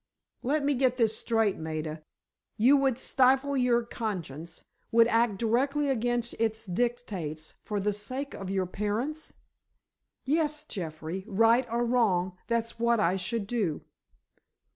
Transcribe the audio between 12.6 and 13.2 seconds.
what I